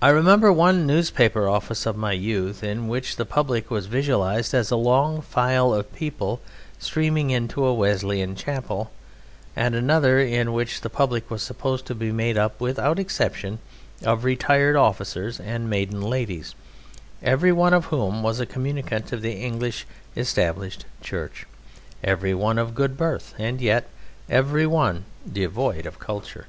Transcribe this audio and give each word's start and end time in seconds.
I 0.00 0.08
remember 0.08 0.50
one 0.50 0.86
newspaper 0.86 1.46
office 1.46 1.84
of 1.84 1.98
my 1.98 2.12
youth 2.12 2.64
in 2.64 2.88
which 2.88 3.16
the 3.16 3.26
Public 3.26 3.70
was 3.70 3.84
visualized 3.84 4.54
as 4.54 4.70
a 4.70 4.76
long 4.76 5.20
file 5.20 5.74
of 5.74 5.94
people 5.94 6.40
streaming 6.78 7.28
into 7.28 7.62
a 7.66 7.74
Wesleyan 7.74 8.34
chapel, 8.36 8.90
and 9.54 9.74
another 9.74 10.18
in 10.18 10.54
which 10.54 10.80
the 10.80 10.88
Public 10.88 11.30
was 11.30 11.42
supposed 11.42 11.84
to 11.88 11.94
be 11.94 12.10
made 12.10 12.38
up 12.38 12.58
without 12.58 12.98
exception 12.98 13.58
of 14.02 14.24
retired 14.24 14.76
officers 14.76 15.38
and 15.40 15.68
maiden 15.68 16.00
ladies, 16.00 16.54
every 17.22 17.52
one 17.52 17.74
of 17.74 17.84
whom 17.92 18.22
was 18.22 18.40
a 18.40 18.46
communicant 18.46 19.12
of 19.12 19.20
the 19.20 19.32
English 19.42 19.86
Established 20.16 20.86
Church, 21.02 21.46
every 22.02 22.32
one 22.32 22.58
of 22.58 22.74
good 22.74 22.96
birth, 22.96 23.34
and 23.36 23.60
yet 23.60 23.90
every 24.30 24.66
one 24.66 25.04
devoid 25.30 25.84
of 25.84 25.98
culture. 25.98 26.46